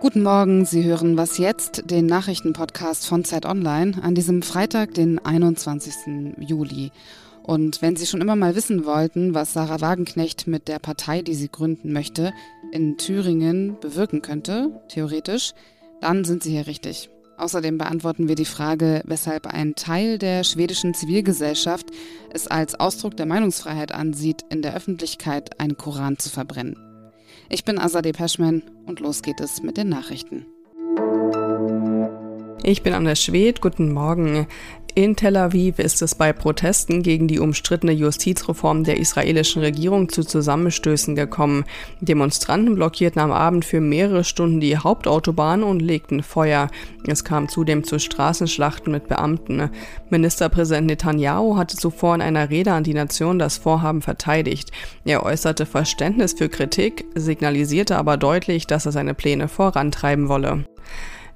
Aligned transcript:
Guten 0.00 0.22
Morgen, 0.22 0.64
Sie 0.64 0.82
hören 0.84 1.18
Was 1.18 1.36
jetzt, 1.36 1.90
den 1.90 2.06
Nachrichtenpodcast 2.06 3.06
von 3.06 3.22
Zeit 3.24 3.44
Online 3.44 4.02
an 4.02 4.14
diesem 4.14 4.40
Freitag, 4.40 4.94
den 4.94 5.18
21. 5.18 5.94
Juli. 6.38 6.90
Und 7.42 7.82
wenn 7.82 7.96
Sie 7.96 8.06
schon 8.06 8.22
immer 8.22 8.34
mal 8.34 8.56
wissen 8.56 8.86
wollten, 8.86 9.34
was 9.34 9.52
Sarah 9.52 9.82
Wagenknecht 9.82 10.46
mit 10.46 10.68
der 10.68 10.78
Partei, 10.78 11.20
die 11.20 11.34
sie 11.34 11.50
gründen 11.50 11.92
möchte, 11.92 12.32
in 12.72 12.96
Thüringen 12.96 13.78
bewirken 13.78 14.22
könnte, 14.22 14.80
theoretisch, 14.88 15.52
dann 16.00 16.24
sind 16.24 16.42
Sie 16.42 16.52
hier 16.52 16.66
richtig. 16.66 17.10
Außerdem 17.38 17.76
beantworten 17.76 18.28
wir 18.28 18.34
die 18.34 18.46
Frage, 18.46 19.02
weshalb 19.04 19.46
ein 19.46 19.74
Teil 19.74 20.18
der 20.18 20.42
schwedischen 20.42 20.94
Zivilgesellschaft 20.94 21.86
es 22.32 22.46
als 22.46 22.74
Ausdruck 22.74 23.16
der 23.16 23.26
Meinungsfreiheit 23.26 23.92
ansieht, 23.92 24.42
in 24.48 24.62
der 24.62 24.74
Öffentlichkeit 24.74 25.60
einen 25.60 25.76
Koran 25.76 26.18
zu 26.18 26.30
verbrennen. 26.30 26.76
Ich 27.50 27.64
bin 27.64 27.78
Azadeh 27.78 28.12
Peschman 28.12 28.62
und 28.86 29.00
los 29.00 29.22
geht 29.22 29.40
es 29.40 29.62
mit 29.62 29.76
den 29.76 29.88
Nachrichten. 29.88 30.46
Ich 32.62 32.82
bin 32.82 32.94
Anna 32.94 33.14
Schwed, 33.14 33.60
guten 33.60 33.92
Morgen. 33.92 34.46
In 34.98 35.14
Tel 35.14 35.36
Aviv 35.36 35.78
ist 35.78 36.00
es 36.00 36.14
bei 36.14 36.32
Protesten 36.32 37.02
gegen 37.02 37.28
die 37.28 37.38
umstrittene 37.38 37.92
Justizreform 37.92 38.82
der 38.82 38.96
israelischen 38.96 39.60
Regierung 39.60 40.08
zu 40.08 40.24
Zusammenstößen 40.24 41.14
gekommen. 41.14 41.66
Demonstranten 42.00 42.76
blockierten 42.76 43.20
am 43.20 43.30
Abend 43.30 43.66
für 43.66 43.82
mehrere 43.82 44.24
Stunden 44.24 44.58
die 44.58 44.78
Hauptautobahn 44.78 45.62
und 45.64 45.80
legten 45.80 46.22
Feuer. 46.22 46.70
Es 47.06 47.24
kam 47.24 47.50
zudem 47.50 47.84
zu 47.84 47.98
Straßenschlachten 47.98 48.90
mit 48.90 49.06
Beamten. 49.06 49.68
Ministerpräsident 50.08 50.86
Netanyahu 50.86 51.58
hatte 51.58 51.76
zuvor 51.76 52.14
in 52.14 52.22
einer 52.22 52.48
Rede 52.48 52.72
an 52.72 52.82
die 52.82 52.94
Nation 52.94 53.38
das 53.38 53.58
Vorhaben 53.58 54.00
verteidigt. 54.00 54.72
Er 55.04 55.24
äußerte 55.24 55.66
Verständnis 55.66 56.32
für 56.32 56.48
Kritik, 56.48 57.04
signalisierte 57.14 57.98
aber 57.98 58.16
deutlich, 58.16 58.66
dass 58.66 58.86
er 58.86 58.92
seine 58.92 59.12
Pläne 59.12 59.48
vorantreiben 59.48 60.30
wolle. 60.30 60.64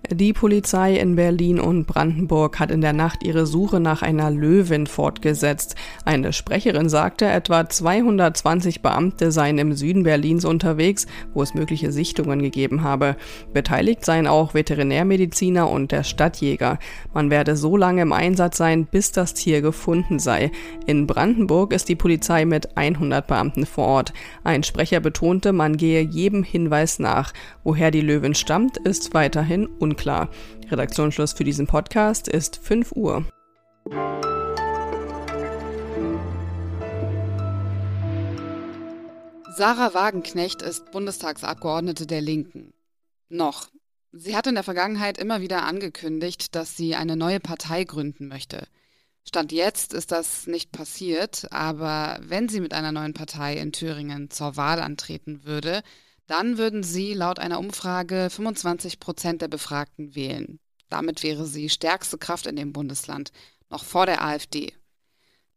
Die 0.09 0.33
Polizei 0.33 0.97
in 0.97 1.15
Berlin 1.15 1.61
und 1.61 1.87
Brandenburg 1.87 2.59
hat 2.59 2.73
in 2.73 2.81
der 2.81 2.95
Nacht 2.95 3.23
ihre 3.23 3.47
Suche 3.47 3.79
nach 3.79 4.03
einer 4.03 4.31
Löwin 4.31 4.89
fortgesetzt. 4.89 5.77
Eine 6.05 6.33
Sprecherin 6.33 6.89
sagte, 6.89 7.27
etwa 7.27 7.69
220 7.69 8.83
Beamte 8.83 9.31
seien 9.31 9.59
im 9.59 9.73
Süden 9.75 10.03
Berlins 10.03 10.45
unterwegs, 10.45 11.06
wo 11.33 11.43
es 11.43 11.55
mögliche 11.55 11.93
Sichtungen 11.93 12.43
gegeben 12.43 12.83
habe. 12.83 13.15
Beteiligt 13.53 14.05
seien 14.05 14.27
auch 14.27 14.55
Veterinärmediziner 14.55 15.71
und 15.71 15.93
der 15.93 16.03
Stadtjäger. 16.03 16.78
Man 17.15 17.31
werde 17.31 17.55
so 17.55 17.77
lange 17.77 18.03
im 18.03 18.12
Einsatz 18.12 18.56
sein, 18.56 18.87
bis 18.87 19.12
das 19.12 19.34
Tier 19.34 19.61
gefunden 19.61 20.19
sei. 20.19 20.51
In 20.87 21.06
Brandenburg 21.06 21.73
ist 21.73 21.89
die 21.89 21.95
Polizei 21.95 22.47
mit 22.47 22.77
100 22.77 23.28
Beamten 23.28 23.65
vor 23.65 23.87
Ort. 23.87 24.12
Ein 24.43 24.65
Sprecher 24.65 24.98
betonte, 24.98 25.53
man 25.53 25.77
gehe 25.77 26.01
jedem 26.01 26.43
Hinweis 26.43 26.98
nach. 26.98 27.33
Woher 27.62 27.93
die 27.93 28.01
Löwin 28.01 28.34
stammt, 28.34 28.77
ist 28.78 29.15
weiterhin 29.15 29.67
unklar 29.67 29.90
unklar. 29.91 30.31
Redaktionsschluss 30.71 31.33
für 31.33 31.45
diesen 31.45 31.67
Podcast 31.67 32.29
ist 32.29 32.57
5 32.57 32.93
Uhr. 32.93 33.25
Sarah 39.57 39.93
Wagenknecht 39.93 40.63
ist 40.63 40.91
Bundestagsabgeordnete 40.93 42.07
der 42.07 42.21
Linken. 42.21 42.73
Noch. 43.29 43.69
Sie 44.13 44.37
hat 44.37 44.47
in 44.47 44.55
der 44.55 44.65
Vergangenheit 44.65 45.19
immer 45.19 45.41
wieder 45.41 45.65
angekündigt, 45.65 46.55
dass 46.55 46.77
sie 46.77 46.95
eine 46.95 47.17
neue 47.17 47.41
Partei 47.41 47.85
gründen 47.85 48.29
möchte. 48.29 48.67
Stand 49.29 49.53
jetzt 49.53 49.93
ist 49.93 50.13
das 50.13 50.47
nicht 50.47 50.73
passiert, 50.73 51.47
aber 51.53 52.19
wenn 52.23 52.49
sie 52.49 52.61
mit 52.61 52.73
einer 52.73 52.91
neuen 52.91 53.13
Partei 53.13 53.57
in 53.57 53.73
Thüringen 53.73 54.31
zur 54.31 54.57
Wahl 54.57 54.81
antreten 54.81 55.45
würde, 55.45 55.83
dann 56.31 56.59
würden 56.59 56.84
sie 56.84 57.12
laut 57.12 57.41
einer 57.41 57.59
Umfrage 57.59 58.28
25 58.31 59.00
Prozent 59.00 59.42
der 59.42 59.48
Befragten 59.48 60.14
wählen. 60.14 60.61
Damit 60.89 61.25
wäre 61.25 61.44
sie 61.44 61.69
stärkste 61.69 62.19
Kraft 62.19 62.47
in 62.47 62.55
dem 62.55 62.72
Bundesland, 62.72 63.32
noch 63.69 63.82
vor 63.82 64.06
der 64.06 64.25
AfD. 64.25 64.72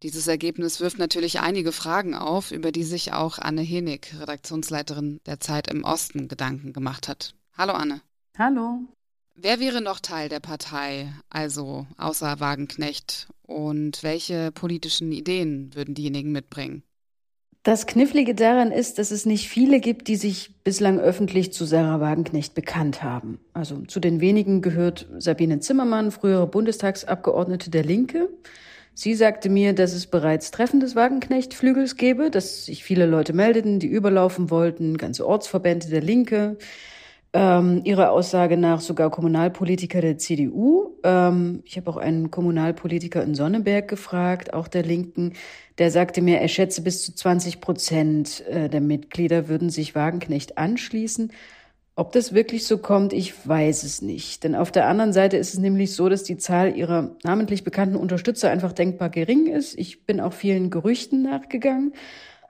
Dieses 0.01 0.27
Ergebnis 0.27 0.79
wirft 0.79 0.97
natürlich 0.97 1.39
einige 1.39 1.71
Fragen 1.71 2.15
auf, 2.15 2.51
über 2.51 2.71
die 2.71 2.83
sich 2.83 3.13
auch 3.13 3.37
Anne 3.37 3.61
Henig, 3.61 4.15
Redaktionsleiterin 4.19 5.21
der 5.27 5.39
Zeit 5.39 5.67
im 5.67 5.83
Osten, 5.83 6.27
Gedanken 6.27 6.73
gemacht 6.73 7.07
hat. 7.07 7.35
Hallo 7.55 7.73
Anne. 7.73 8.01
Hallo. 8.35 8.79
Wer 9.35 9.59
wäre 9.59 9.81
noch 9.81 9.99
Teil 9.99 10.27
der 10.27 10.39
Partei, 10.39 11.13
also 11.29 11.85
außer 11.97 12.39
Wagenknecht? 12.39 13.27
Und 13.43 14.01
welche 14.01 14.51
politischen 14.51 15.11
Ideen 15.11 15.75
würden 15.75 15.93
diejenigen 15.93 16.31
mitbringen? 16.31 16.83
Das 17.63 17.87
Knifflige 17.87 18.35
daran 18.35 18.73
ist, 18.73 18.99
dass 18.99 19.09
es 19.11 19.25
nicht 19.25 19.47
viele 19.47 19.79
gibt, 19.79 20.09
die 20.09 20.17
sich 20.17 20.51
bislang 20.65 20.99
öffentlich 20.99 21.53
zu 21.53 21.63
Sarah 21.63 22.01
Wagenknecht 22.01 22.55
bekannt 22.55 23.03
haben. 23.03 23.39
Also 23.53 23.77
zu 23.87 24.01
den 24.01 24.19
wenigen 24.19 24.61
gehört 24.61 25.07
Sabine 25.17 25.61
Zimmermann, 25.61 26.11
frühere 26.11 26.45
Bundestagsabgeordnete 26.45 27.71
der 27.71 27.85
Linke. 27.85 28.27
Sie 28.93 29.15
sagte 29.15 29.49
mir, 29.49 29.71
dass 29.71 29.93
es 29.93 30.07
bereits 30.07 30.51
Treffen 30.51 30.81
des 30.81 30.97
Wagenknecht-Flügels 30.97 31.95
gäbe, 31.95 32.29
dass 32.29 32.65
sich 32.65 32.83
viele 32.83 33.05
Leute 33.05 33.31
meldeten, 33.31 33.79
die 33.79 33.87
überlaufen 33.87 34.49
wollten, 34.49 34.97
ganze 34.97 35.25
Ortsverbände 35.25 35.87
der 35.87 36.01
Linke. 36.01 36.57
Ähm, 37.35 37.81
ihrer 37.83 38.11
Aussage 38.11 38.57
nach 38.57 38.79
sogar 38.79 39.09
Kommunalpolitiker 39.09 40.01
der 40.01 40.19
CDU. 40.19 40.99
Ähm, 41.03 41.63
ich 41.65 41.77
habe 41.77 41.89
auch 41.89 41.97
einen 41.97 42.29
Kommunalpolitiker 42.29 43.23
in 43.23 43.33
Sonneberg 43.33 43.87
gefragt, 43.87 44.53
auch 44.53 44.67
der 44.67 44.83
Linken. 44.83 45.33
Der 45.79 45.89
sagte 45.89 46.21
mir, 46.21 46.39
er 46.39 46.47
schätze 46.47 46.83
bis 46.83 47.01
zu 47.03 47.15
20 47.15 47.59
Prozent 47.59 48.45
äh, 48.47 48.69
der 48.69 48.81
Mitglieder 48.81 49.47
würden 49.47 49.71
sich 49.71 49.95
Wagenknecht 49.95 50.59
anschließen. 50.59 51.31
Ob 51.95 52.11
das 52.11 52.35
wirklich 52.35 52.67
so 52.67 52.77
kommt, 52.77 53.13
ich 53.13 53.47
weiß 53.47 53.81
es 53.81 54.03
nicht. 54.03 54.43
Denn 54.43 54.53
auf 54.53 54.71
der 54.71 54.87
anderen 54.87 55.11
Seite 55.11 55.37
ist 55.37 55.55
es 55.55 55.59
nämlich 55.59 55.95
so, 55.95 56.09
dass 56.09 56.23
die 56.23 56.37
Zahl 56.37 56.77
ihrer 56.77 57.15
namentlich 57.23 57.63
bekannten 57.63 57.95
Unterstützer 57.95 58.51
einfach 58.51 58.73
denkbar 58.73 59.09
gering 59.09 59.47
ist. 59.47 59.75
Ich 59.79 60.05
bin 60.05 60.19
auch 60.19 60.33
vielen 60.33 60.69
Gerüchten 60.69 61.23
nachgegangen, 61.23 61.93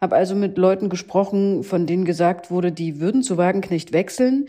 habe 0.01 0.15
also 0.17 0.35
mit 0.35 0.57
Leuten 0.57 0.89
gesprochen, 0.89 1.63
von 1.63 1.85
denen 1.85 2.03
gesagt 2.03 2.51
wurde, 2.51 2.73
die 2.73 2.99
würden 2.99 3.23
zu 3.23 3.37
Wagenknecht 3.37 3.93
wechseln. 3.93 4.47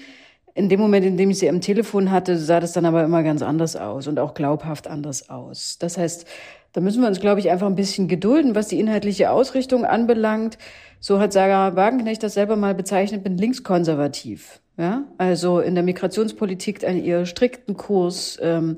In 0.54 0.68
dem 0.68 0.78
Moment, 0.78 1.04
in 1.04 1.16
dem 1.16 1.30
ich 1.30 1.40
sie 1.40 1.48
am 1.48 1.60
Telefon 1.60 2.12
hatte, 2.12 2.38
sah 2.38 2.60
das 2.60 2.72
dann 2.72 2.86
aber 2.86 3.02
immer 3.02 3.24
ganz 3.24 3.42
anders 3.42 3.74
aus 3.74 4.06
und 4.06 4.20
auch 4.20 4.34
glaubhaft 4.34 4.86
anders 4.86 5.28
aus. 5.28 5.78
Das 5.78 5.98
heißt, 5.98 6.26
da 6.72 6.80
müssen 6.80 7.02
wir 7.02 7.08
uns, 7.08 7.20
glaube 7.20 7.40
ich, 7.40 7.50
einfach 7.50 7.66
ein 7.66 7.74
bisschen 7.74 8.08
gedulden, 8.08 8.54
was 8.54 8.68
die 8.68 8.78
inhaltliche 8.78 9.30
Ausrichtung 9.30 9.84
anbelangt. 9.84 10.58
So 11.00 11.18
hat 11.18 11.32
Sarah 11.32 11.76
Wagenknecht 11.76 12.22
das 12.22 12.34
selber 12.34 12.56
mal 12.56 12.74
bezeichnet, 12.74 13.24
bin 13.24 13.36
linkskonservativ. 13.36 14.60
Ja, 14.76 15.04
also 15.18 15.60
in 15.60 15.74
der 15.74 15.84
Migrationspolitik 15.84 16.84
einen 16.84 17.04
eher 17.04 17.26
strikten 17.26 17.76
Kurs, 17.76 18.38
ähm, 18.42 18.76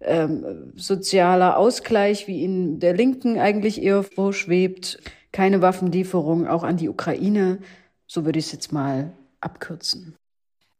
ähm, 0.00 0.72
sozialer 0.76 1.56
Ausgleich, 1.56 2.28
wie 2.28 2.42
ihn 2.42 2.78
der 2.78 2.94
Linken 2.94 3.38
eigentlich 3.38 3.82
eher 3.82 4.04
vorschwebt, 4.04 4.98
keine 5.32 5.62
Waffenlieferung 5.62 6.46
auch 6.46 6.62
an 6.62 6.76
die 6.76 6.88
Ukraine. 6.88 7.58
So 8.06 8.24
würde 8.24 8.38
ich 8.38 8.46
es 8.46 8.52
jetzt 8.52 8.72
mal 8.72 9.12
abkürzen. 9.40 10.14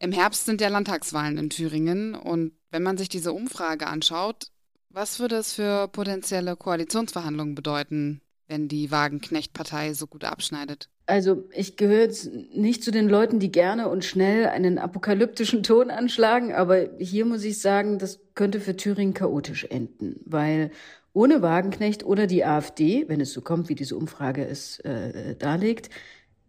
Im 0.02 0.10
Herbst 0.10 0.46
sind 0.46 0.60
ja 0.60 0.66
Landtagswahlen 0.66 1.38
in 1.38 1.48
Thüringen 1.48 2.16
und 2.16 2.54
wenn 2.72 2.82
man 2.82 2.98
sich 2.98 3.08
diese 3.08 3.32
Umfrage 3.32 3.86
anschaut, 3.86 4.48
was 4.90 5.20
würde 5.20 5.36
es 5.36 5.52
für 5.52 5.86
potenzielle 5.86 6.56
Koalitionsverhandlungen 6.56 7.54
bedeuten, 7.54 8.20
wenn 8.48 8.66
die 8.66 8.90
Wagenknecht-Partei 8.90 9.94
so 9.94 10.08
gut 10.08 10.24
abschneidet? 10.24 10.88
Also 11.06 11.44
ich 11.52 11.76
gehöre 11.76 12.00
jetzt 12.00 12.28
nicht 12.52 12.82
zu 12.82 12.90
den 12.90 13.08
Leuten, 13.08 13.38
die 13.38 13.52
gerne 13.52 13.88
und 13.88 14.04
schnell 14.04 14.48
einen 14.48 14.78
apokalyptischen 14.78 15.62
Ton 15.62 15.88
anschlagen, 15.88 16.52
aber 16.52 16.88
hier 16.98 17.24
muss 17.24 17.44
ich 17.44 17.60
sagen, 17.60 18.00
das 18.00 18.19
könnte 18.34 18.58
für 18.58 18.76
Thüringen 18.76 19.14
chaotisch 19.14 19.66
enden, 19.70 20.20
weil 20.24 20.72
ohne 21.12 21.42
Wagenknecht 21.42 22.04
oder 22.04 22.26
die 22.26 22.44
AfD, 22.44 23.04
wenn 23.06 23.20
es 23.20 23.32
so 23.32 23.40
kommt, 23.40 23.69
wie 23.69 23.76
diese 23.76 23.96
Umfrage 23.96 24.44
es 24.44 24.80
äh, 24.80 25.36
darlegt, 25.36 25.90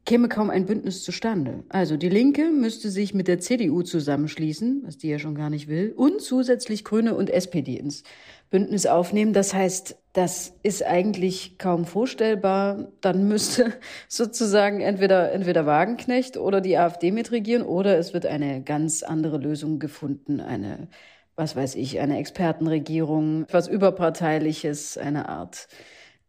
käme 0.05 0.27
kaum 0.27 0.49
ein 0.49 0.65
Bündnis 0.65 1.03
zustande. 1.03 1.63
Also 1.69 1.97
die 1.97 2.09
Linke 2.09 2.51
müsste 2.51 2.89
sich 2.89 3.13
mit 3.13 3.27
der 3.27 3.39
CDU 3.39 3.83
zusammenschließen, 3.83 4.83
was 4.85 4.97
die 4.97 5.09
ja 5.09 5.19
schon 5.19 5.35
gar 5.35 5.49
nicht 5.49 5.67
will, 5.67 5.93
und 5.95 6.21
zusätzlich 6.21 6.83
Grüne 6.83 7.15
und 7.15 7.29
SPD 7.29 7.77
ins 7.77 8.03
Bündnis 8.49 8.85
aufnehmen. 8.85 9.33
Das 9.33 9.53
heißt, 9.53 9.97
das 10.11 10.53
ist 10.61 10.85
eigentlich 10.85 11.57
kaum 11.57 11.85
vorstellbar. 11.85 12.91
Dann 13.01 13.27
müsste 13.27 13.73
sozusagen 14.07 14.81
entweder, 14.81 15.31
entweder 15.31 15.65
Wagenknecht 15.65 16.37
oder 16.37 16.61
die 16.61 16.77
AfD 16.77 17.11
mitregieren 17.11 17.63
oder 17.63 17.97
es 17.97 18.13
wird 18.13 18.25
eine 18.25 18.61
ganz 18.61 19.03
andere 19.03 19.37
Lösung 19.37 19.79
gefunden, 19.79 20.39
eine 20.39 20.89
was 21.35 21.55
weiß 21.55 21.75
ich, 21.75 21.99
eine 21.99 22.19
Expertenregierung, 22.19 23.47
was 23.49 23.67
überparteiliches, 23.67 24.97
eine 24.97 25.29
Art 25.29 25.67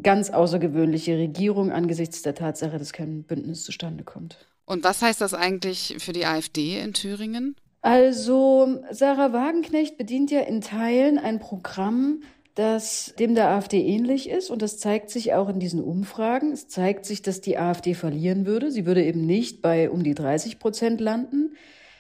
ganz 0.03 0.31
außergewöhnliche 0.31 1.17
Regierung 1.17 1.71
angesichts 1.71 2.23
der 2.23 2.35
Tatsache, 2.35 2.79
dass 2.79 2.93
kein 2.93 3.23
Bündnis 3.23 3.65
zustande 3.65 4.05
kommt. 4.05 4.49
Und 4.67 4.85
was 4.85 5.03
heißt 5.03 5.21
das 5.21 5.35
eigentlich 5.35 5.97
für 5.99 6.13
die 6.13 6.27
AfD 6.27 6.81
in 6.81 6.95
Thüringen? 6.95 7.57
Also, 7.83 8.81
Sarah 8.91 9.33
Wagenknecht 9.33 9.99
bedient 9.99 10.31
ja 10.31 10.41
in 10.41 10.63
Teilen 10.63 11.19
ein 11.19 11.39
Programm, 11.39 12.23
das 12.55 13.15
dem 13.19 13.35
der 13.35 13.51
AfD 13.51 13.83
ähnlich 13.83 14.31
ist. 14.31 14.51
Und 14.51 14.63
das 14.63 14.79
zeigt 14.79 15.11
sich 15.11 15.35
auch 15.35 15.49
in 15.49 15.61
diesen 15.61 15.83
Umfragen. 15.83 16.53
Es 16.53 16.69
zeigt 16.69 17.05
sich, 17.05 17.21
dass 17.21 17.41
die 17.41 17.59
AfD 17.59 17.95
verlieren 17.95 18.47
würde. 18.47 18.71
Sie 18.71 18.87
würde 18.87 19.05
eben 19.05 19.27
nicht 19.27 19.61
bei 19.61 19.91
um 19.91 20.03
die 20.03 20.15
30 20.15 20.59
Prozent 20.59 21.01
landen, 21.01 21.57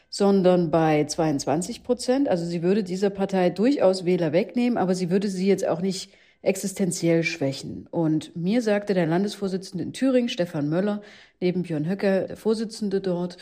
sondern 0.08 0.70
bei 0.70 1.04
22 1.04 1.82
Prozent. 1.82 2.28
Also 2.28 2.46
sie 2.46 2.62
würde 2.62 2.84
dieser 2.84 3.10
Partei 3.10 3.50
durchaus 3.50 4.04
Wähler 4.04 4.32
wegnehmen, 4.32 4.78
aber 4.78 4.94
sie 4.94 5.10
würde 5.10 5.28
sie 5.28 5.46
jetzt 5.46 5.66
auch 5.66 5.80
nicht 5.80 6.12
existenziell 6.44 7.22
schwächen. 7.22 7.88
Und 7.90 8.36
mir 8.36 8.62
sagte 8.62 8.94
der 8.94 9.06
Landesvorsitzende 9.06 9.84
in 9.84 9.92
Thüringen, 9.92 10.28
Stefan 10.28 10.68
Möller, 10.68 11.02
neben 11.40 11.62
Björn 11.62 11.88
Höcker, 11.88 12.26
der 12.28 12.36
Vorsitzende 12.36 13.00
dort, 13.00 13.38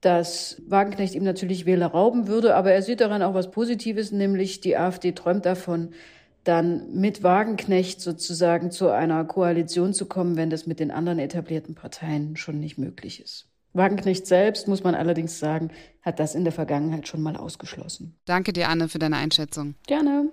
dass 0.00 0.62
Wagenknecht 0.66 1.14
ihm 1.14 1.24
natürlich 1.24 1.66
Wähler 1.66 1.88
rauben 1.88 2.26
würde, 2.28 2.54
aber 2.54 2.72
er 2.72 2.82
sieht 2.82 3.00
daran 3.00 3.22
auch 3.22 3.34
was 3.34 3.50
Positives, 3.50 4.12
nämlich 4.12 4.60
die 4.60 4.76
AfD 4.76 5.12
träumt 5.12 5.44
davon, 5.44 5.90
dann 6.44 6.94
mit 6.94 7.22
Wagenknecht 7.22 8.00
sozusagen 8.00 8.70
zu 8.70 8.88
einer 8.88 9.24
Koalition 9.24 9.92
zu 9.92 10.06
kommen, 10.06 10.36
wenn 10.36 10.50
das 10.50 10.66
mit 10.66 10.80
den 10.80 10.90
anderen 10.90 11.18
etablierten 11.18 11.74
Parteien 11.74 12.36
schon 12.36 12.60
nicht 12.60 12.78
möglich 12.78 13.20
ist. 13.20 13.48
Wagenknecht 13.74 14.26
selbst, 14.26 14.66
muss 14.66 14.82
man 14.82 14.94
allerdings 14.94 15.38
sagen, 15.38 15.70
hat 16.00 16.18
das 16.18 16.34
in 16.34 16.44
der 16.44 16.52
Vergangenheit 16.52 17.06
schon 17.06 17.20
mal 17.20 17.36
ausgeschlossen. 17.36 18.16
Danke 18.24 18.52
dir, 18.52 18.68
Anne, 18.68 18.88
für 18.88 18.98
deine 18.98 19.16
Einschätzung. 19.16 19.74
Gerne. 19.86 20.30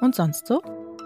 Und 0.00 0.14
sonst 0.14 0.46
so? 0.46 0.60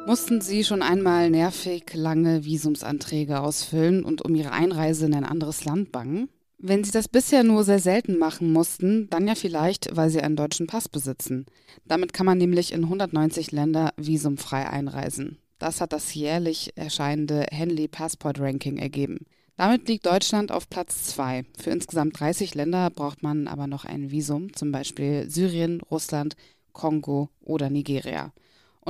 Mussten 0.06 0.40
Sie 0.40 0.64
schon 0.64 0.82
einmal 0.82 1.30
nervig 1.30 1.94
lange 1.94 2.44
Visumsanträge 2.44 3.40
ausfüllen 3.40 4.04
und 4.04 4.22
um 4.22 4.34
Ihre 4.34 4.52
Einreise 4.52 5.06
in 5.06 5.14
ein 5.14 5.24
anderes 5.24 5.64
Land 5.64 5.92
bangen? 5.92 6.28
Wenn 6.58 6.84
Sie 6.84 6.90
das 6.90 7.08
bisher 7.08 7.44
nur 7.44 7.64
sehr 7.64 7.78
selten 7.78 8.18
machen 8.18 8.52
mussten, 8.52 9.08
dann 9.08 9.28
ja 9.28 9.34
vielleicht, 9.34 9.96
weil 9.96 10.10
Sie 10.10 10.20
einen 10.20 10.36
deutschen 10.36 10.66
Pass 10.66 10.88
besitzen. 10.88 11.46
Damit 11.86 12.12
kann 12.12 12.26
man 12.26 12.38
nämlich 12.38 12.72
in 12.72 12.84
190 12.84 13.52
Länder 13.52 13.92
visumfrei 13.96 14.68
einreisen. 14.68 15.38
Das 15.58 15.80
hat 15.80 15.92
das 15.92 16.14
jährlich 16.14 16.72
erscheinende 16.76 17.46
Henley 17.50 17.86
Passport 17.86 18.40
Ranking 18.40 18.78
ergeben. 18.78 19.26
Damit 19.56 19.88
liegt 19.88 20.06
Deutschland 20.06 20.52
auf 20.52 20.68
Platz 20.68 21.04
2. 21.04 21.44
Für 21.58 21.70
insgesamt 21.70 22.18
30 22.18 22.54
Länder 22.54 22.90
braucht 22.90 23.22
man 23.22 23.46
aber 23.46 23.66
noch 23.66 23.84
ein 23.84 24.10
Visum, 24.10 24.52
zum 24.54 24.72
Beispiel 24.72 25.30
Syrien, 25.30 25.80
Russland, 25.82 26.34
Kongo 26.72 27.28
oder 27.40 27.70
Nigeria. 27.70 28.32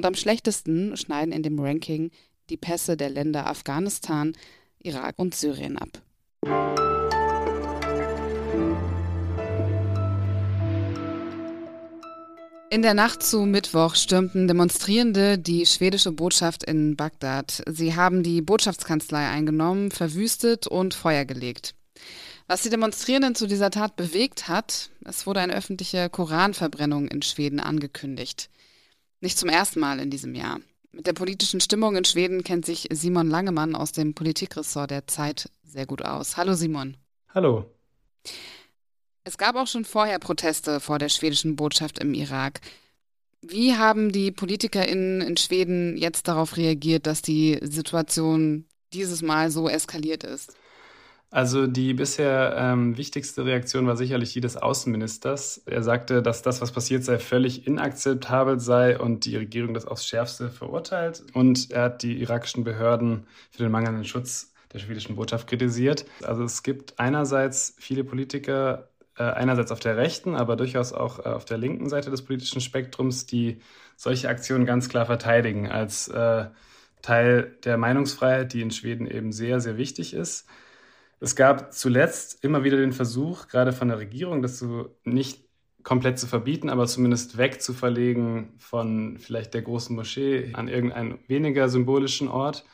Und 0.01 0.07
am 0.07 0.15
schlechtesten 0.15 0.97
schneiden 0.97 1.31
in 1.31 1.43
dem 1.43 1.61
Ranking 1.61 2.11
die 2.49 2.57
Pässe 2.57 2.97
der 2.97 3.11
Länder 3.11 3.47
Afghanistan, 3.47 4.33
Irak 4.79 5.19
und 5.19 5.35
Syrien 5.35 5.77
ab. 5.77 6.01
In 12.71 12.81
der 12.81 12.95
Nacht 12.95 13.23
zu 13.23 13.43
Mittwoch 13.45 13.95
stürmten 13.95 14.49
Demonstrierende 14.49 15.37
die 15.37 15.67
schwedische 15.67 16.13
Botschaft 16.13 16.65
in 16.65 16.97
Bagdad. 16.97 17.63
Sie 17.69 17.95
haben 17.95 18.23
die 18.23 18.41
Botschaftskanzlei 18.41 19.29
eingenommen, 19.29 19.91
verwüstet 19.91 20.67
und 20.67 20.95
Feuer 20.95 21.27
gelegt. 21.27 21.75
Was 22.47 22.63
die 22.63 22.71
Demonstrierenden 22.71 23.35
zu 23.35 23.47
dieser 23.47 23.71
Tat 23.71 23.97
bewegt 23.97 24.49
hat, 24.49 24.89
es 25.05 25.27
wurde 25.27 25.41
eine 25.41 25.55
öffentliche 25.55 26.09
Koranverbrennung 26.09 27.07
in 27.09 27.21
Schweden 27.21 27.61
angekündigt. 27.61 28.49
Nicht 29.21 29.39
zum 29.39 29.51
ersten 29.51 29.81
Mal 29.81 30.01
in 30.01 30.11
diesem 30.11 30.35
Jahr. 30.35 30.61
Mit 30.93 31.07
der 31.07 31.13
politischen 31.13 31.61
Stimmung 31.61 31.95
in 31.95 32.05
Schweden 32.05 32.43
kennt 32.43 32.65
sich 32.65 32.89
Simon 32.91 33.29
Langemann 33.29 33.77
aus 33.77 33.93
dem 33.93 34.15
Politikressort 34.15 34.91
der 34.91 35.07
Zeit 35.07 35.51
sehr 35.63 35.87
gut 35.87 36.03
aus. 36.03 36.39
Hallo 36.39 36.55
Simon. 36.55 36.97
Hallo. 37.35 37.67
Es 39.23 39.37
gab 39.37 39.57
auch 39.57 39.67
schon 39.67 39.85
vorher 39.85 40.19
Proteste 40.19 40.81
vor 40.81 40.99
der 40.99 41.11
schwedischen 41.11 41.55
Botschaft 41.55 41.99
im 41.99 42.15
Irak. 42.15 42.61
Wie 43.43 43.77
haben 43.77 44.11
die 44.11 44.33
PolitikerInnen 44.33 45.21
in 45.21 45.37
Schweden 45.37 45.97
jetzt 45.99 46.27
darauf 46.27 46.57
reagiert, 46.57 47.07
dass 47.07 47.21
die 47.21 47.59
Situation 47.63 48.65
dieses 48.93 49.23
Mal 49.23 49.51
so 49.51 49.69
eskaliert 49.69 50.25
ist? 50.25 50.55
Also 51.33 51.69
die 51.69 51.95
bisher 51.95 52.57
ähm, 52.59 52.97
wichtigste 52.97 53.45
Reaktion 53.45 53.87
war 53.87 53.97
sicherlich 53.97 54.33
die 54.33 54.41
des 54.41 54.57
Außenministers. 54.57 55.63
Er 55.65 55.85
sagte, 55.85 56.23
dass 56.23 56.43
das, 56.43 56.61
was 56.61 56.73
passiert 56.73 57.05
sei, 57.05 57.21
völlig 57.21 57.69
inakzeptabel 57.69 58.59
sei 58.59 58.99
und 58.99 59.25
die 59.27 59.37
Regierung 59.37 59.73
das 59.73 59.87
aufs 59.87 60.07
Schärfste 60.07 60.51
verurteilt. 60.51 61.23
Und 61.33 61.71
er 61.71 61.85
hat 61.85 62.03
die 62.03 62.21
irakischen 62.21 62.65
Behörden 62.65 63.29
für 63.53 63.63
den 63.63 63.71
mangelnden 63.71 64.05
Schutz 64.05 64.53
der 64.73 64.81
schwedischen 64.81 65.15
Botschaft 65.15 65.47
kritisiert. 65.47 66.05
Also 66.25 66.43
es 66.43 66.65
gibt 66.65 66.99
einerseits 66.99 67.75
viele 67.79 68.03
Politiker, 68.03 68.89
äh, 69.17 69.23
einerseits 69.23 69.71
auf 69.71 69.81
der 69.81 69.97
rechten, 69.97 70.35
aber 70.35 70.57
durchaus 70.57 70.93
auch 70.93 71.21
äh, 71.21 71.29
auf 71.29 71.45
der 71.45 71.59
linken 71.59 71.89
Seite 71.89 72.11
des 72.11 72.25
politischen 72.25 72.61
Spektrums, 72.61 73.27
die 73.27 73.61
solche 73.97 74.29
Aktionen 74.29 74.67
ganz 74.67 74.89
klar 74.89 75.07
verteidigen 75.07 75.69
als 75.69 76.09
äh, 76.09 76.47
Teil 77.03 77.57
der 77.65 77.77
Meinungsfreiheit, 77.77 78.53
die 78.53 78.63
in 78.63 78.73
Schweden 78.73 79.07
eben 79.07 79.31
sehr, 79.31 79.61
sehr 79.61 79.77
wichtig 79.77 80.13
ist. 80.13 80.47
Es 81.21 81.37
gab 81.37 81.75
zuletzt 81.75 82.43
immer 82.43 82.65
wieder 82.65 82.79
den 82.79 82.93
Versuch, 82.93 83.49
gerade 83.49 83.73
von 83.73 83.89
der 83.89 83.99
Regierung, 83.99 84.41
das 84.41 84.59
so 84.59 84.97
nicht 85.05 85.45
komplett 85.83 86.19
zu 86.19 86.27
verbieten, 86.27 86.71
aber 86.71 86.87
zumindest 86.87 87.37
wegzuverlegen 87.37 88.55
von 88.59 89.19
vielleicht 89.19 89.55
der 89.55 89.63
großen 89.63 89.95
Moschee 89.95 90.51
an 90.55 90.69
irgendeinen 90.69 91.19
weniger 91.27 91.69
symbolischen 91.69 92.29
Ort. 92.29 92.65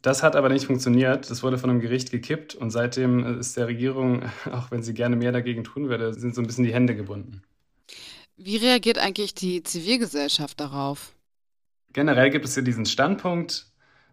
Das 0.00 0.22
hat 0.22 0.34
aber 0.34 0.48
nicht 0.48 0.66
funktioniert. 0.66 1.30
Das 1.30 1.42
wurde 1.42 1.58
von 1.58 1.70
einem 1.70 1.80
Gericht 1.80 2.10
gekippt 2.10 2.54
und 2.54 2.70
seitdem 2.70 3.38
ist 3.38 3.56
der 3.56 3.66
Regierung, 3.68 4.24
auch 4.52 4.70
wenn 4.70 4.82
sie 4.82 4.94
gerne 4.94 5.16
mehr 5.16 5.32
dagegen 5.32 5.64
tun 5.64 5.88
würde, 5.88 6.14
sind 6.14 6.34
so 6.34 6.40
ein 6.40 6.46
bisschen 6.46 6.64
die 6.64 6.74
Hände 6.74 6.94
gebunden. 6.94 7.42
Wie 8.36 8.56
reagiert 8.56 8.98
eigentlich 8.98 9.34
die 9.34 9.62
Zivilgesellschaft 9.62 10.58
darauf? 10.58 11.14
Generell 11.92 12.30
gibt 12.30 12.44
es 12.44 12.54
hier 12.54 12.62
diesen 12.62 12.86
Standpunkt, 12.86 13.66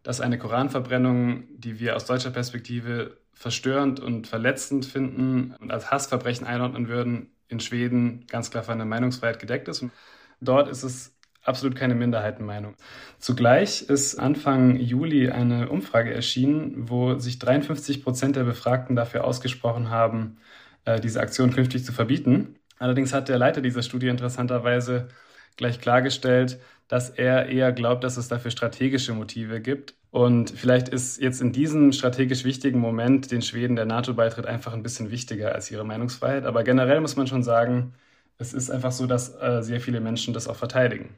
dass 0.04 0.22
eine 0.22 0.38
Koranverbrennung, 0.38 1.46
die 1.58 1.80
wir 1.80 1.96
aus 1.96 2.06
deutscher 2.06 2.32
Perspektive 2.32 3.18
verstörend 3.40 4.02
und 4.02 4.28
verletzend 4.28 4.86
finden 4.86 5.56
und 5.62 5.72
als 5.72 5.90
Hassverbrechen 5.90 6.46
einordnen 6.46 6.90
würden, 6.90 7.32
in 7.48 7.62
Schweden 7.62 8.28
ganz 8.28 8.52
klar 8.52 8.64
von 8.64 8.78
der 8.78 8.86
Meinungsfreiheit 8.86 9.40
gedeckt 9.40 9.70
ist. 9.70 9.82
Und 9.82 9.94
dort 10.42 10.68
ist 10.68 10.84
es 10.84 11.16
absolut 11.42 11.78
keine 11.78 11.96
Minderheitenmeinung. 11.96 12.76
Zugleich 13.18 13.84
ist 13.84 14.20
Anfang 14.20 14.76
Juli 14.76 15.30
eine 15.30 15.70
Umfrage 15.70 16.14
erschienen, 16.14 16.90
wo 16.90 17.18
sich 17.18 17.40
53 17.40 18.04
Prozent 18.04 18.36
der 18.36 18.44
Befragten 18.44 18.98
dafür 18.98 19.24
ausgesprochen 19.24 19.90
haben, 19.90 20.40
äh, 20.84 21.00
diese 21.00 21.22
Aktion 21.22 21.54
künftig 21.54 21.86
zu 21.86 21.94
verbieten. 21.94 22.58
Allerdings 22.78 23.14
hat 23.14 23.30
der 23.30 23.38
Leiter 23.38 23.62
dieser 23.62 23.84
Studie 23.84 24.10
interessanterweise 24.10 25.08
gleich 25.56 25.80
klargestellt, 25.80 26.60
dass 26.90 27.10
er 27.10 27.48
eher 27.48 27.72
glaubt, 27.72 28.04
dass 28.04 28.18
es 28.18 28.28
dafür 28.28 28.52
strategische 28.52 29.14
Motive 29.14 29.62
gibt. 29.62 29.94
Und 30.12 30.50
vielleicht 30.50 30.90
ist 30.90 31.22
jetzt 31.22 31.40
in 31.40 31.54
diesem 31.54 31.94
strategisch 31.94 32.44
wichtigen 32.44 32.80
Moment 32.80 33.32
den 33.32 33.44
Schweden 33.44 33.76
der 33.76 33.86
NATO-Beitritt 33.86 34.48
einfach 34.48 34.74
ein 34.74 34.84
bisschen 34.84 35.12
wichtiger 35.12 35.54
als 35.54 35.70
ihre 35.70 35.86
Meinungsfreiheit. 35.86 36.46
Aber 36.46 36.64
generell 36.64 37.00
muss 37.00 37.16
man 37.16 37.28
schon 37.28 37.44
sagen, 37.44 37.94
es 38.40 38.54
ist 38.54 38.72
einfach 38.72 38.92
so, 38.92 39.06
dass 39.06 39.36
äh, 39.36 39.62
sehr 39.62 39.80
viele 39.80 40.02
Menschen 40.02 40.34
das 40.34 40.48
auch 40.48 40.56
verteidigen. 40.56 41.16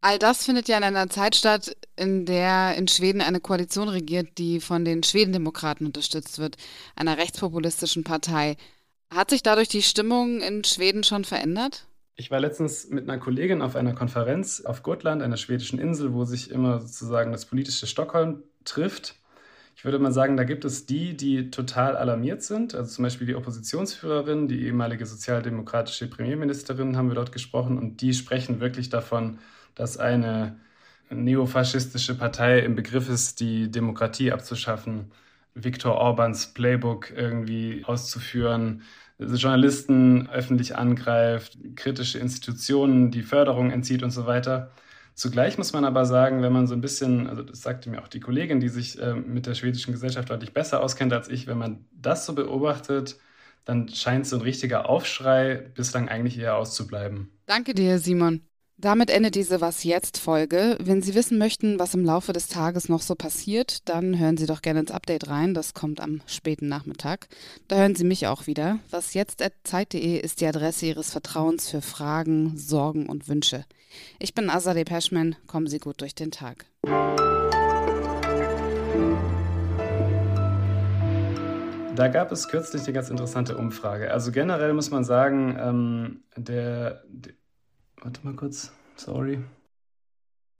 All 0.00 0.18
das 0.18 0.46
findet 0.46 0.66
ja 0.66 0.78
in 0.78 0.84
einer 0.84 1.10
Zeit 1.10 1.36
statt, 1.36 1.76
in 1.94 2.24
der 2.24 2.74
in 2.76 2.88
Schweden 2.88 3.20
eine 3.20 3.38
Koalition 3.38 3.88
regiert, 3.88 4.38
die 4.38 4.60
von 4.60 4.84
den 4.84 5.02
Schwedendemokraten 5.02 5.86
unterstützt 5.86 6.38
wird, 6.38 6.56
einer 6.96 7.18
rechtspopulistischen 7.18 8.02
Partei. 8.02 8.56
Hat 9.14 9.28
sich 9.28 9.42
dadurch 9.42 9.68
die 9.68 9.82
Stimmung 9.82 10.40
in 10.40 10.64
Schweden 10.64 11.04
schon 11.04 11.24
verändert? 11.24 11.86
Ich 12.22 12.30
war 12.30 12.38
letztens 12.38 12.88
mit 12.88 13.10
einer 13.10 13.18
Kollegin 13.18 13.62
auf 13.62 13.74
einer 13.74 13.94
Konferenz 13.94 14.60
auf 14.60 14.84
Gotland, 14.84 15.22
einer 15.22 15.36
schwedischen 15.36 15.80
Insel, 15.80 16.14
wo 16.14 16.24
sich 16.24 16.52
immer 16.52 16.78
sozusagen 16.78 17.32
das 17.32 17.46
politische 17.46 17.88
Stockholm 17.88 18.44
trifft. 18.64 19.16
Ich 19.74 19.84
würde 19.84 19.98
mal 19.98 20.12
sagen, 20.12 20.36
da 20.36 20.44
gibt 20.44 20.64
es 20.64 20.86
die, 20.86 21.16
die 21.16 21.50
total 21.50 21.96
alarmiert 21.96 22.44
sind. 22.44 22.76
Also 22.76 22.92
zum 22.92 23.02
Beispiel 23.02 23.26
die 23.26 23.34
Oppositionsführerin, 23.34 24.46
die 24.46 24.66
ehemalige 24.66 25.04
sozialdemokratische 25.04 26.08
Premierministerin 26.08 26.96
haben 26.96 27.08
wir 27.08 27.16
dort 27.16 27.32
gesprochen 27.32 27.76
und 27.76 28.00
die 28.02 28.14
sprechen 28.14 28.60
wirklich 28.60 28.88
davon, 28.88 29.40
dass 29.74 29.98
eine 29.98 30.60
neofaschistische 31.10 32.16
Partei 32.16 32.60
im 32.60 32.76
Begriff 32.76 33.08
ist, 33.08 33.40
die 33.40 33.68
Demokratie 33.68 34.30
abzuschaffen, 34.30 35.10
Viktor 35.54 35.96
Orbans 35.96 36.54
Playbook 36.54 37.10
irgendwie 37.10 37.82
auszuführen, 37.84 38.82
Journalisten 39.26 40.28
öffentlich 40.30 40.76
angreift, 40.76 41.58
kritische 41.76 42.18
Institutionen 42.18 43.10
die 43.10 43.22
Förderung 43.22 43.70
entzieht 43.70 44.02
und 44.02 44.10
so 44.10 44.26
weiter. 44.26 44.70
Zugleich 45.14 45.58
muss 45.58 45.72
man 45.72 45.84
aber 45.84 46.06
sagen, 46.06 46.42
wenn 46.42 46.52
man 46.52 46.66
so 46.66 46.74
ein 46.74 46.80
bisschen, 46.80 47.26
also 47.28 47.42
das 47.42 47.60
sagte 47.62 47.90
mir 47.90 48.02
auch 48.02 48.08
die 48.08 48.20
Kollegin, 48.20 48.60
die 48.60 48.68
sich 48.68 48.98
äh, 49.00 49.14
mit 49.14 49.46
der 49.46 49.54
schwedischen 49.54 49.92
Gesellschaft 49.92 50.30
deutlich 50.30 50.54
besser 50.54 50.82
auskennt 50.82 51.12
als 51.12 51.28
ich, 51.28 51.46
wenn 51.46 51.58
man 51.58 51.84
das 51.92 52.24
so 52.26 52.34
beobachtet, 52.34 53.18
dann 53.64 53.88
scheint 53.88 54.26
so 54.26 54.36
ein 54.36 54.42
richtiger 54.42 54.88
Aufschrei 54.88 55.56
bislang 55.74 56.08
eigentlich 56.08 56.38
eher 56.38 56.56
auszubleiben. 56.56 57.30
Danke 57.46 57.74
dir, 57.74 57.98
Simon. 57.98 58.48
Damit 58.78 59.10
endet 59.10 59.34
diese 59.34 59.60
Was 59.60 59.84
jetzt 59.84 60.18
Folge. 60.18 60.76
Wenn 60.80 61.02
Sie 61.02 61.14
wissen 61.14 61.38
möchten, 61.38 61.78
was 61.78 61.94
im 61.94 62.04
Laufe 62.04 62.32
des 62.32 62.48
Tages 62.48 62.88
noch 62.88 63.02
so 63.02 63.14
passiert, 63.14 63.88
dann 63.88 64.18
hören 64.18 64.36
Sie 64.36 64.46
doch 64.46 64.62
gerne 64.62 64.80
ins 64.80 64.90
Update 64.90 65.28
rein. 65.28 65.54
Das 65.54 65.74
kommt 65.74 66.00
am 66.00 66.20
späten 66.26 66.68
Nachmittag. 66.68 67.28
Da 67.68 67.76
hören 67.76 67.94
Sie 67.94 68.04
mich 68.04 68.26
auch 68.26 68.46
wieder. 68.46 68.78
Was 68.90 69.14
jetzt 69.14 69.42
Zeit.de 69.64 70.18
ist 70.18 70.40
die 70.40 70.46
Adresse 70.46 70.86
Ihres 70.86 71.10
Vertrauens 71.10 71.70
für 71.70 71.82
Fragen, 71.82 72.56
Sorgen 72.56 73.08
und 73.08 73.28
Wünsche. 73.28 73.64
Ich 74.18 74.34
bin 74.34 74.50
Azadeh 74.50 74.84
Peschman. 74.84 75.36
Kommen 75.46 75.66
Sie 75.66 75.78
gut 75.78 76.00
durch 76.00 76.14
den 76.14 76.30
Tag. 76.30 76.66
Da 81.94 82.08
gab 82.08 82.32
es 82.32 82.48
kürzlich 82.48 82.82
eine 82.84 82.94
ganz 82.94 83.10
interessante 83.10 83.56
Umfrage. 83.56 84.10
Also 84.10 84.32
generell 84.32 84.72
muss 84.72 84.90
man 84.90 85.04
sagen, 85.04 85.56
ähm, 85.60 86.24
der, 86.36 87.02
der 87.06 87.34
Warte 88.02 88.20
mal 88.24 88.34
kurz, 88.34 88.72
sorry. 88.96 89.44